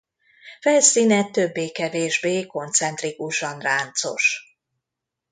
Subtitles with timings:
[0.61, 4.57] Felszíne többé-kevésbé koncentrikusan ráncos.